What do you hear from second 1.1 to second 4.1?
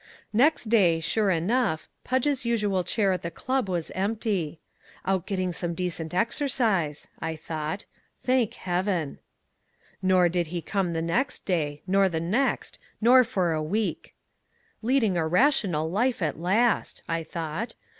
enough, Podge's usual chair at the club was